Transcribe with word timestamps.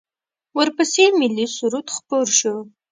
ورپسې 0.57 1.05
ملی 1.19 1.45
سرود 1.55 1.87
خپور 1.95 2.27
شو. 2.39 2.55